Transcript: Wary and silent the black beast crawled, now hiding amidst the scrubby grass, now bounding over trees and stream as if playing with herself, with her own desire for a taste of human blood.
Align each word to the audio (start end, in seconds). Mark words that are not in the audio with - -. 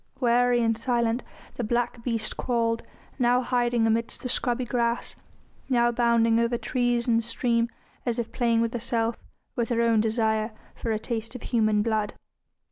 Wary 0.19 0.63
and 0.63 0.75
silent 0.79 1.21
the 1.57 1.63
black 1.63 2.03
beast 2.03 2.35
crawled, 2.35 2.81
now 3.19 3.41
hiding 3.43 3.85
amidst 3.85 4.23
the 4.23 4.29
scrubby 4.29 4.65
grass, 4.65 5.15
now 5.69 5.91
bounding 5.91 6.39
over 6.39 6.57
trees 6.57 7.07
and 7.07 7.23
stream 7.23 7.69
as 8.03 8.17
if 8.17 8.31
playing 8.31 8.61
with 8.61 8.73
herself, 8.73 9.15
with 9.55 9.69
her 9.69 9.81
own 9.83 10.01
desire 10.01 10.53
for 10.73 10.89
a 10.91 10.97
taste 10.97 11.35
of 11.35 11.43
human 11.43 11.83
blood. 11.83 12.13